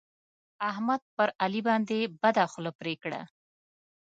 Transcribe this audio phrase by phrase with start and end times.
[0.69, 3.21] احمد پر علي باندې بده خوله پرې کړه.